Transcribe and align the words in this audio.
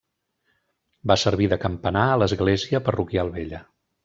Va 1.11 1.17
servir 1.25 1.49
de 1.51 1.59
campanar 1.67 2.07
a 2.15 2.19
l'església 2.23 2.83
parroquial 2.89 3.33
vella. 3.39 3.63